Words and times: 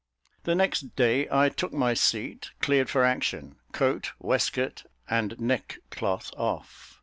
The 0.45 0.55
next 0.55 0.95
day 0.95 1.27
I 1.31 1.49
took 1.49 1.71
my 1.73 1.93
seat, 1.93 2.49
cleared 2.59 2.89
for 2.89 3.03
action 3.05 3.57
coat, 3.71 4.13
waistcoat, 4.17 4.83
and 5.07 5.39
neckcloth 5.39 6.33
off. 6.35 6.99